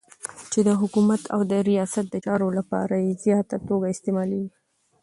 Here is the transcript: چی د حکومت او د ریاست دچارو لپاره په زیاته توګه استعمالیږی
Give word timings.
چی 0.51 0.59
د 0.67 0.69
حکومت 0.81 1.23
او 1.33 1.41
د 1.51 1.53
ریاست 1.69 2.05
دچارو 2.15 2.47
لپاره 2.57 2.95
په 3.03 3.15
زیاته 3.23 3.57
توګه 3.67 3.85
استعمالیږی 3.93 4.51